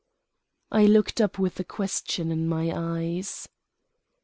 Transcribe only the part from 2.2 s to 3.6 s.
in my eyes.